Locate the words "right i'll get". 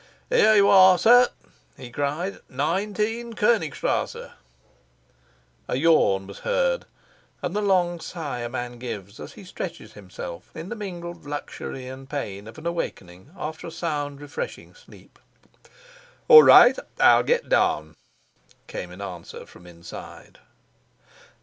16.41-17.47